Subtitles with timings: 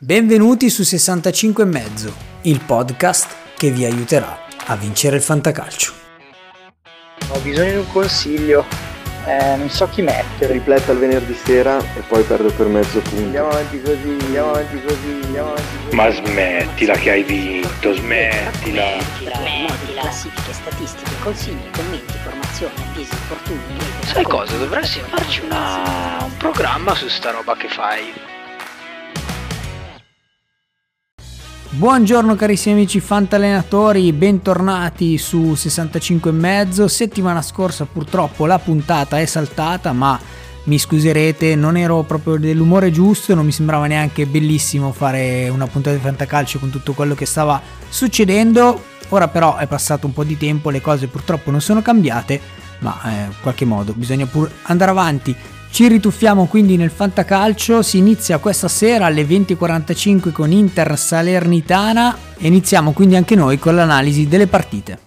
[0.00, 5.92] Benvenuti su 65 e mezzo, il podcast che vi aiuterà a vincere il fantacalcio.
[7.30, 8.64] Ho bisogno di un consiglio,
[9.26, 10.52] eh, non so chi mettere.
[10.52, 13.24] Ripletta il venerdì sera e poi perdo per mezzo punto.
[13.24, 15.96] Andiamo avanti così, andiamo avanti così, andiamo avanti così.
[15.96, 19.00] Ma smettila che hai vinto, smettila.
[19.00, 20.00] Smettila.
[20.00, 23.78] Classifiche, statistiche, consigli, commenti, formazione, avvisi, infortuni.
[24.04, 24.56] Sai cosa?
[24.58, 26.18] Dovresti farci una...
[26.22, 28.27] un programma su sta roba che fai.
[31.78, 36.88] Buongiorno carissimi amici fantalenatori, bentornati su 65 e mezzo.
[36.88, 40.18] Settimana scorsa purtroppo la puntata è saltata, ma
[40.64, 45.94] mi scuserete, non ero proprio dell'umore giusto, non mi sembrava neanche bellissimo fare una puntata
[45.94, 48.82] di fantacalcio con tutto quello che stava succedendo.
[49.10, 52.40] Ora però è passato un po' di tempo, le cose purtroppo non sono cambiate,
[52.80, 55.36] ma eh, in qualche modo bisogna pur andare avanti.
[55.70, 62.48] Ci rituffiamo quindi nel fantacalcio, si inizia questa sera alle 20.45 con Inter Salernitana e
[62.48, 64.98] iniziamo quindi anche noi con l'analisi delle partite.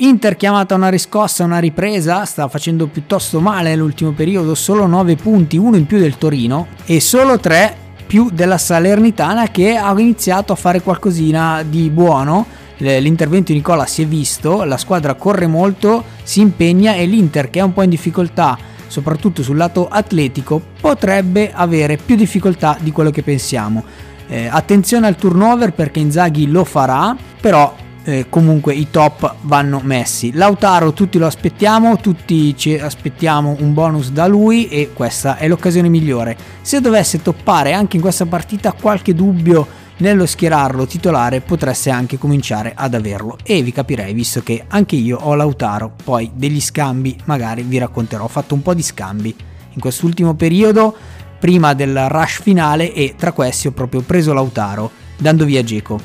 [0.00, 5.56] Inter chiamata una riscossa, una ripresa, sta facendo piuttosto male nell'ultimo periodo, solo 9 punti,
[5.56, 10.56] uno in più del Torino e solo 3 più della Salernitana che ha iniziato a
[10.56, 12.46] fare qualcosina di buono.
[12.78, 17.58] L'intervento di Nicola si è visto, la squadra corre molto, si impegna e l'Inter che
[17.58, 18.56] è un po' in difficoltà
[18.88, 23.84] soprattutto sul lato atletico, potrebbe avere più difficoltà di quello che pensiamo.
[24.26, 27.74] Eh, attenzione al turnover perché Inzaghi lo farà, però
[28.08, 30.32] eh, comunque i top vanno messi.
[30.32, 35.88] Lautaro tutti lo aspettiamo, tutti ci aspettiamo un bonus da lui e questa è l'occasione
[35.88, 36.36] migliore.
[36.62, 42.72] Se dovesse toppare anche in questa partita qualche dubbio nello schierarlo titolare potreste anche cominciare
[42.74, 47.62] ad averlo e vi capirei visto che anche io ho Lautaro, poi degli scambi magari
[47.62, 49.34] vi racconterò, ho fatto un po' di scambi
[49.72, 50.96] in quest'ultimo periodo
[51.38, 56.00] prima del rush finale e tra questi ho proprio preso Lautaro dando via Geco.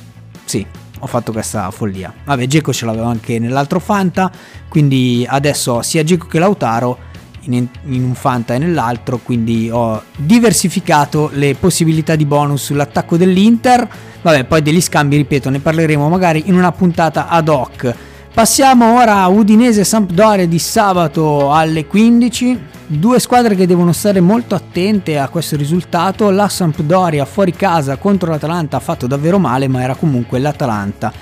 [0.45, 0.65] Sì,
[0.99, 2.13] ho fatto questa follia.
[2.25, 4.31] Vabbè, Geco ce l'avevo anche nell'altro Fanta,
[4.69, 7.11] quindi adesso ho sia Geco che Lautaro
[7.45, 13.87] in, in, un Fanta e nell'altro, quindi ho diversificato le possibilità di bonus sull'attacco dell'Inter.
[14.21, 17.95] Vabbè, poi degli scambi, ripeto, ne parleremo magari in una puntata ad hoc.
[18.33, 22.59] Passiamo ora a Udinese Sampdoria di sabato alle 15.
[22.87, 26.31] Due squadre che devono stare molto attente a questo risultato.
[26.31, 31.13] La Sampdoria fuori casa contro l'Atalanta ha fatto davvero male, ma era comunque l'Atalanta.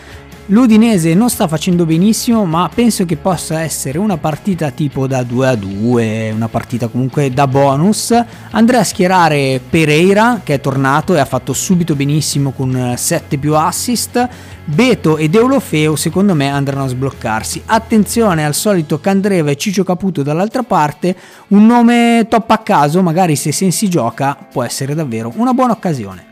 [0.52, 5.48] L'Udinese non sta facendo benissimo, ma penso che possa essere una partita tipo da 2
[5.48, 8.14] a 2, una partita comunque da bonus.
[8.50, 13.56] Andrei a schierare Pereira, che è tornato e ha fatto subito benissimo con 7 più
[13.56, 14.28] assist.
[14.66, 17.62] Beto ed Eulofeo secondo me andranno a sbloccarsi.
[17.68, 21.16] Attenzione al solito Candreva e Ciccio Caputo dall'altra parte,
[21.48, 26.31] un nome top a caso, magari se Sensi gioca può essere davvero una buona occasione.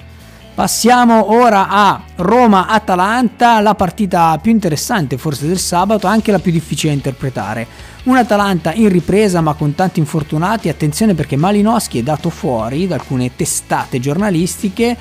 [0.59, 6.89] Passiamo ora a Roma-Atalanta, la partita più interessante forse del sabato, anche la più difficile
[6.89, 7.65] da interpretare.
[8.03, 12.95] Un Atalanta in ripresa ma con tanti infortunati, attenzione perché Malinowski è dato fuori da
[12.95, 14.97] alcune testate giornalistiche.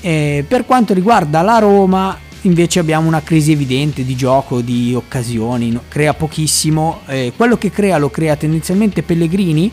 [0.00, 5.78] Eh, per quanto riguarda la Roma invece abbiamo una crisi evidente di gioco, di occasioni,
[5.88, 9.70] crea pochissimo, eh, quello che crea lo crea tendenzialmente Pellegrini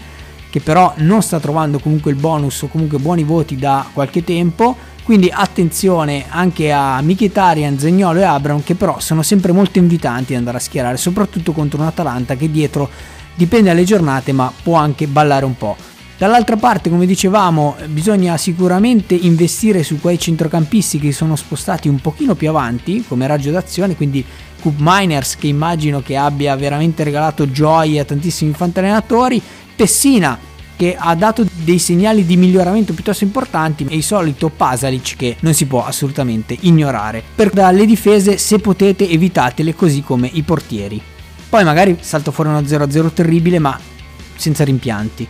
[0.50, 4.76] che però non sta trovando comunque il bonus o comunque buoni voti da qualche tempo
[5.10, 10.38] quindi attenzione anche a Mkhitaryan, Zegnolo e Abram che però sono sempre molto invitanti ad
[10.38, 12.88] andare a schierare, soprattutto contro un Atalanta che dietro
[13.34, 15.76] dipende dalle giornate ma può anche ballare un po'.
[16.16, 22.36] Dall'altra parte, come dicevamo, bisogna sicuramente investire su quei centrocampisti che sono spostati un pochino
[22.36, 24.24] più avanti come raggio d'azione, quindi
[24.62, 29.42] Cup Miners che immagino che abbia veramente regalato gioia a tantissimi fantallenatori,
[29.76, 30.38] Pessina
[30.80, 35.54] che ha dato dei segnali di miglioramento piuttosto importanti e il solito Pasalic che non
[35.54, 37.22] si può assolutamente ignorare.
[37.36, 41.02] Per le difese se potete evitatele così come i portieri.
[41.50, 43.78] Poi magari salta fuori uno 0-0 terribile ma
[44.38, 45.28] senza rimpianti.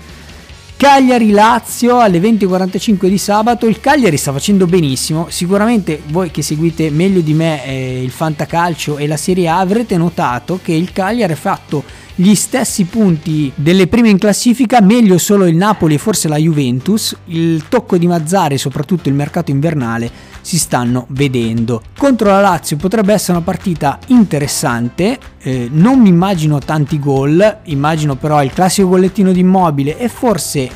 [0.78, 7.22] Cagliari-Lazio alle 20.45 di sabato, il Cagliari sta facendo benissimo, sicuramente voi che seguite meglio
[7.22, 11.35] di me eh, il fantacalcio e la Serie A avrete notato che il Cagliari ha
[11.35, 11.84] fatto
[12.22, 17.16] gli stessi punti delle prime in classifica, meglio solo il Napoli e forse la Juventus,
[17.28, 20.12] il tocco di Mazzare e soprattutto il mercato invernale
[20.42, 21.82] si stanno vedendo.
[21.98, 28.16] Contro la Lazio potrebbe essere una partita interessante, eh, non mi immagino tanti gol, immagino
[28.16, 30.70] però il classico gollettino di immobile e forse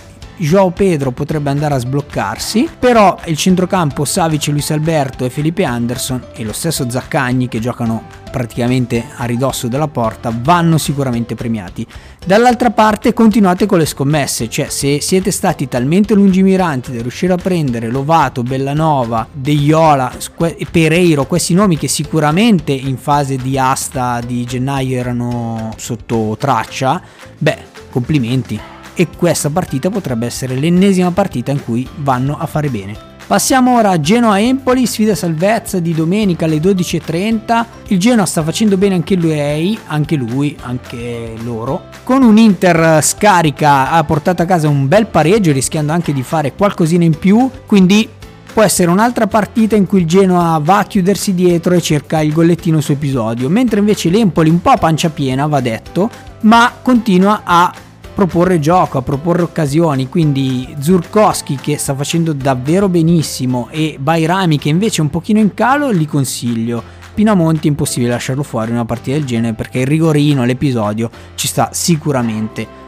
[0.43, 6.21] Joao Pedro potrebbe andare a sbloccarsi, però il centrocampo Savic, Luis Alberto e Felipe Anderson
[6.33, 11.87] e lo stesso Zaccagni che giocano praticamente a ridosso della porta vanno sicuramente premiati.
[12.25, 17.37] Dall'altra parte continuate con le scommesse, cioè se siete stati talmente lungimiranti da riuscire a
[17.37, 24.19] prendere Lovato, Bellanova, De Iola e Pereiro, questi nomi che sicuramente in fase di asta
[24.19, 27.01] di gennaio erano sotto traccia,
[27.37, 27.57] beh,
[27.89, 28.72] complimenti.
[28.95, 33.11] E questa partita potrebbe essere l'ennesima partita in cui vanno a fare bene.
[33.25, 37.65] Passiamo ora a Genoa-Empoli, sfida salvezza di domenica alle 12.30.
[37.87, 41.85] Il Genoa sta facendo bene anche lui, anche lui, anche loro.
[42.03, 46.53] Con un Inter scarica ha portato a casa un bel pareggio, rischiando anche di fare
[46.53, 47.49] qualcosina in più.
[47.65, 48.07] Quindi
[48.53, 52.33] può essere un'altra partita in cui il Genoa va a chiudersi dietro e cerca il
[52.33, 53.49] gollettino su episodio.
[53.49, 56.09] Mentre invece l'Empoli un po' a pancia piena, va detto,
[56.41, 57.73] ma continua a
[58.13, 64.69] proporre gioco, a proporre occasioni, quindi Zurkowski che sta facendo davvero benissimo e Bairami che
[64.69, 67.01] invece è un pochino in calo, li consiglio.
[67.13, 71.47] Pinamonti è impossibile lasciarlo fuori in una partita del genere perché il rigorino, l'episodio ci
[71.47, 72.81] sta sicuramente.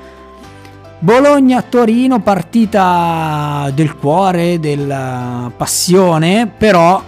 [0.97, 7.03] Bologna-Torino, partita del cuore, della passione, però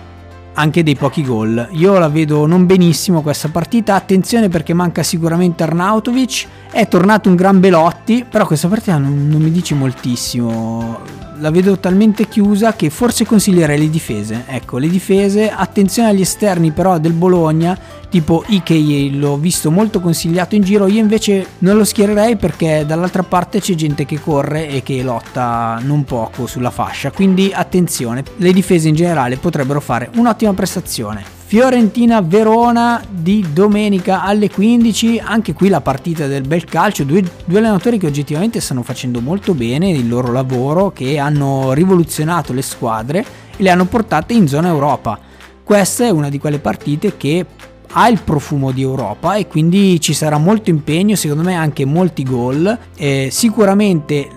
[0.58, 1.68] anche dei pochi gol.
[1.72, 7.36] Io la vedo non benissimo questa partita, attenzione perché manca sicuramente Arnautovic, è tornato un
[7.36, 11.26] gran Belotti, però questa partita non, non mi dice moltissimo.
[11.40, 14.46] La vedo talmente chiusa che forse consiglierei le difese.
[14.48, 17.78] Ecco, le difese, attenzione agli esterni però del Bologna,
[18.10, 23.24] tipo Ike l'ho visto molto consigliato in giro, io invece non lo schiererei perché dall'altra
[23.24, 28.54] parte c'è gente che corre e che lotta non poco sulla fascia, quindi attenzione, le
[28.54, 31.24] difese in generale potrebbero fare un'ottima prestazione.
[31.48, 37.98] Fiorentina-Verona di domenica alle 15, anche qui la partita del bel calcio, due, due, allenatori
[37.98, 43.64] che oggettivamente stanno facendo molto bene il loro lavoro, che hanno rivoluzionato le squadre e
[43.64, 45.18] le hanno portate in zona Europa.
[45.64, 47.46] Questa è una di quelle partite che
[47.92, 52.24] ha il profumo di Europa e quindi ci sarà molto impegno, secondo me anche molti
[52.24, 52.78] gol.
[52.96, 54.30] Eh, sicuramente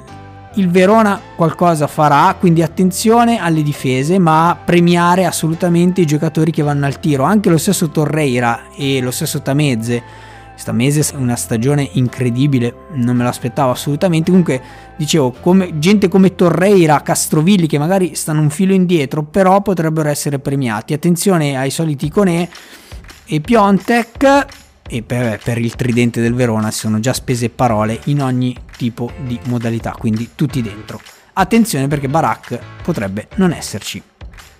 [0.54, 6.86] il Verona qualcosa farà, quindi attenzione alle difese, ma premiare assolutamente i giocatori che vanno
[6.86, 7.22] al tiro.
[7.22, 10.02] Anche lo stesso Torreira e lo stesso Tamezze.
[10.62, 14.30] Tamezze è una stagione incredibile, non me l'aspettavo assolutamente.
[14.30, 14.60] Comunque,
[14.96, 20.38] dicevo, come, gente come Torreira, Castrovilli che magari stanno un filo indietro, però potrebbero essere
[20.38, 20.92] premiati.
[20.92, 22.48] Attenzione ai soliti Conè
[23.24, 24.46] e Piontek
[24.90, 29.10] e per, per, il tridente del Verona si sono già spese parole in ogni tipo
[29.24, 31.00] di modalità, quindi tutti dentro.
[31.34, 34.02] Attenzione perché Barak potrebbe non esserci.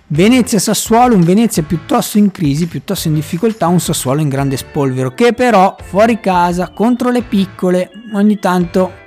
[0.07, 5.33] Venezia-Sassuolo, un Venezia piuttosto in crisi, piuttosto in difficoltà, un Sassuolo in grande spolvero che
[5.33, 8.99] però fuori casa contro le piccole ogni tanto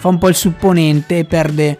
[0.00, 1.78] fa un po' il supponente e perde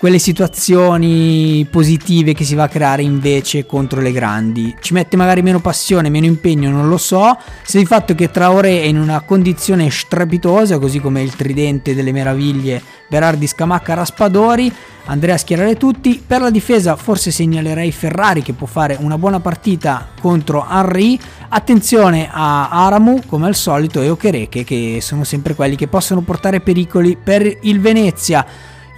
[0.00, 4.74] quelle situazioni positive che si va a creare invece contro le grandi.
[4.80, 7.36] Ci mette magari meno passione, meno impegno, non lo so.
[7.62, 12.12] Se di fatto che Traoré è in una condizione strepitosa, così come il tridente delle
[12.12, 14.72] meraviglie Berardi Scamacca Raspadori,
[15.04, 16.22] andrei a schierare tutti.
[16.26, 21.18] Per la difesa forse segnalerei Ferrari che può fare una buona partita contro Henry.
[21.50, 26.60] Attenzione a Aramu come al solito e Okereke che sono sempre quelli che possono portare
[26.60, 28.46] pericoli per il Venezia.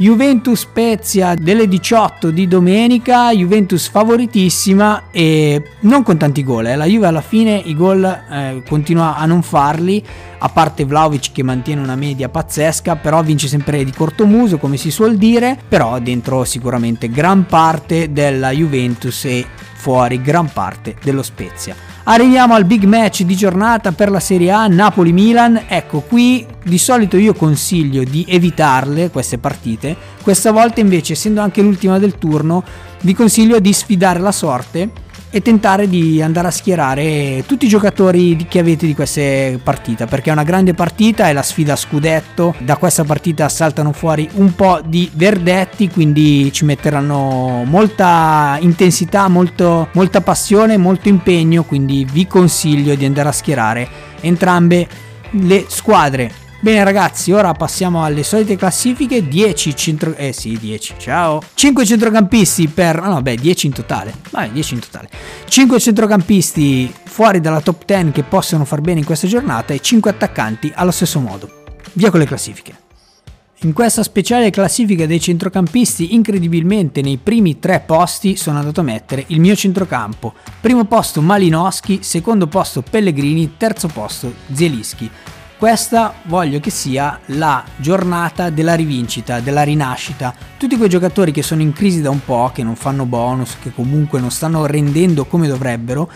[0.03, 6.75] Juventus Spezia delle 18 di domenica, Juventus favoritissima e non con tanti gol, eh.
[6.75, 10.05] la Juve alla fine i gol eh, continua a non farli,
[10.39, 14.77] a parte Vlaovic che mantiene una media pazzesca, però vince sempre di corto muso come
[14.77, 21.23] si suol dire, però dentro sicuramente gran parte della Juventus e fuori gran parte dello
[21.23, 21.92] Spezia.
[22.05, 25.67] Arriviamo al big match di giornata per la Serie A Napoli-Milan.
[25.69, 29.97] Ecco, qui di solito io consiglio di evitarle queste partite.
[30.21, 32.65] Questa volta invece, essendo anche l'ultima del turno,
[33.03, 34.91] vi consiglio di sfidare la sorte
[35.35, 40.29] e tentare di andare a schierare tutti i giocatori che avete di queste partite perché
[40.29, 42.55] è una grande partita è la sfida scudetto.
[42.59, 49.89] Da questa partita saltano fuori un po' di verdetti quindi ci metteranno molta intensità molto,
[49.93, 53.89] molta passione molto impegno quindi vi consiglio di andare a schierare
[54.21, 54.87] entrambe
[55.31, 60.15] le squadre Bene ragazzi, ora passiamo alle solite classifiche, 10 centro...
[60.15, 61.43] eh sì, 10, ciao.
[61.55, 63.03] 5 centrocampisti per...
[63.03, 64.15] no, beh, 10 in totale.
[64.31, 65.09] Vabbè, 10 in totale.
[65.49, 70.09] 5 centrocampisti fuori dalla top 10 che possono far bene in questa giornata e 5
[70.09, 71.65] attaccanti allo stesso modo.
[71.95, 72.77] Via con le classifiche.
[73.63, 79.25] In questa speciale classifica dei centrocampisti, incredibilmente nei primi tre posti sono andato a mettere
[79.29, 80.33] il mio centrocampo.
[80.61, 85.11] Primo posto Malinowski, secondo posto Pellegrini, terzo posto Zielischi.
[85.63, 90.35] Questa voglio che sia la giornata della rivincita, della rinascita.
[90.57, 93.73] Tutti quei giocatori che sono in crisi da un po', che non fanno bonus, che
[93.73, 96.11] comunque non stanno rendendo come dovrebbero,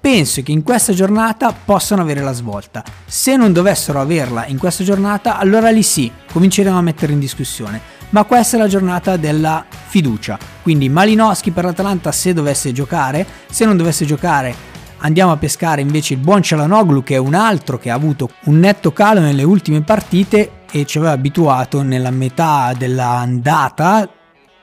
[0.00, 2.82] penso che in questa giornata possano avere la svolta.
[3.06, 7.80] Se non dovessero averla in questa giornata, allora lì sì, cominceremo a mettere in discussione.
[8.10, 10.36] Ma questa è la giornata della fiducia.
[10.60, 14.71] Quindi Malinowski per l'Atalanta se dovesse giocare, se non dovesse giocare
[15.02, 18.58] andiamo a pescare invece il buon Cialanoglu che è un altro che ha avuto un
[18.58, 24.08] netto calo nelle ultime partite e ci aveva abituato nella metà dell'andata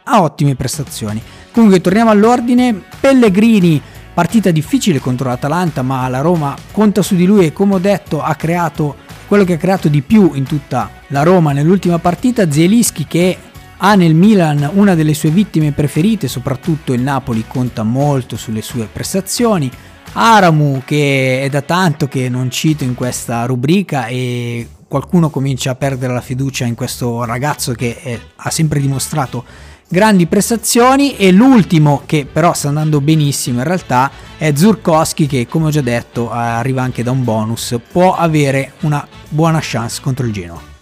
[0.04, 1.22] a ottime prestazioni.
[1.52, 3.82] Comunque torniamo all'ordine, Pellegrini
[4.20, 8.22] Partita difficile contro l'Atalanta, ma la Roma conta su di lui e come ho detto
[8.22, 12.52] ha creato quello che ha creato di più in tutta la Roma nell'ultima partita.
[12.52, 13.38] Zelischi che
[13.78, 18.90] ha nel Milan una delle sue vittime preferite, soprattutto il Napoli conta molto sulle sue
[18.92, 19.72] prestazioni.
[20.14, 25.76] Aramu che è da tanto che non cito in questa rubrica e qualcuno comincia a
[25.76, 29.46] perdere la fiducia in questo ragazzo che è, ha sempre dimostrato
[29.88, 35.68] grandi prestazioni e l'ultimo che però sta andando benissimo in realtà è Zurkowski che come
[35.68, 40.34] ho già detto arriva anche da un bonus, può avere una buona chance contro il
[40.34, 40.79] Genoa.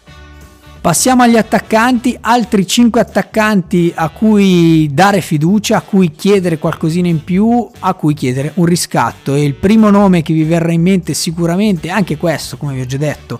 [0.87, 7.25] Passiamo agli attaccanti, altri 5 attaccanti a cui dare fiducia, a cui chiedere qualcosina in
[7.25, 9.35] più, a cui chiedere un riscatto.
[9.35, 12.85] E il primo nome che vi verrà in mente sicuramente, anche questo come vi ho
[12.85, 13.37] già detto,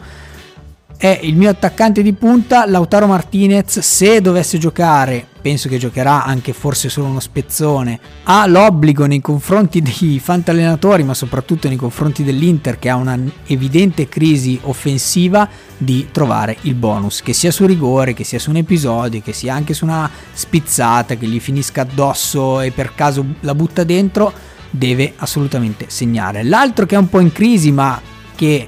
[0.98, 6.54] è il mio attaccante di punta, Lautaro Martinez, se dovesse giocare, penso che giocherà anche
[6.54, 12.80] forse solo uno spezzone, ha l'obbligo nei confronti dei fantallenatori, ma soprattutto nei confronti dell'Inter
[12.80, 18.24] che ha una evidente crisi offensiva di trovare il bonus, che sia su rigore, che
[18.24, 22.72] sia su un episodio, che sia anche su una spizzata che gli finisca addosso e
[22.72, 24.34] per caso la butta dentro,
[24.72, 26.44] deve assolutamente segnare.
[26.44, 28.02] L'altro che è un po' in crisi, ma
[28.36, 28.68] che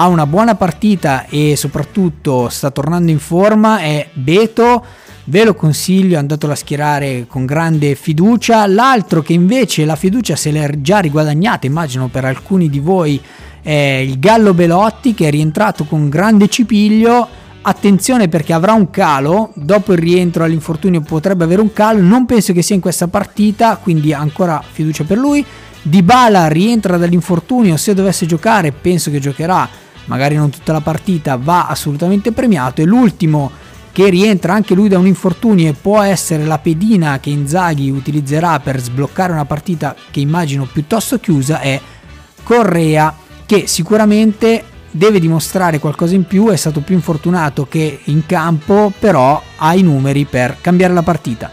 [0.00, 4.84] ha una buona partita e soprattutto sta tornando in forma è Beto
[5.24, 8.66] ve lo consiglio, è andato a schierare con grande fiducia.
[8.66, 13.20] L'altro che invece la fiducia se l'è già riguadagnata, immagino per alcuni di voi,
[13.60, 17.28] è il Gallo Belotti che è rientrato con grande cipiglio.
[17.60, 22.54] Attenzione perché avrà un calo, dopo il rientro all'infortunio potrebbe avere un calo, non penso
[22.54, 25.44] che sia in questa partita, quindi ancora fiducia per lui.
[25.82, 29.68] Dybala rientra dall'infortunio, se dovesse giocare penso che giocherà
[30.08, 32.82] magari non tutta la partita, va assolutamente premiato.
[32.82, 33.50] E l'ultimo
[33.92, 38.60] che rientra anche lui da un infortunio e può essere la pedina che Inzaghi utilizzerà
[38.60, 41.80] per sbloccare una partita che immagino piuttosto chiusa è
[42.42, 48.92] Correa che sicuramente deve dimostrare qualcosa in più, è stato più infortunato che in campo,
[48.98, 51.52] però ha i numeri per cambiare la partita.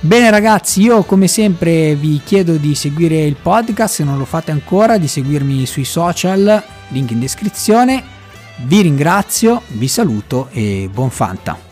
[0.00, 4.50] Bene ragazzi, io come sempre vi chiedo di seguire il podcast se non lo fate
[4.50, 8.02] ancora, di seguirmi sui social, link in descrizione.
[8.64, 11.71] Vi ringrazio, vi saluto e buon Fanta.